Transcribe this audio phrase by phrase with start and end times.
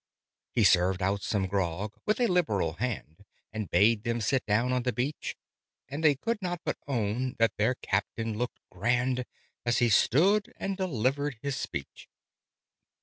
[0.55, 4.81] He served out some grog with a liberal hand, And bade them sit down on
[4.81, 5.35] the beach:
[5.89, 9.25] And they could not but own that their Captain looked grand,
[9.63, 12.09] As he stood and delivered his speech.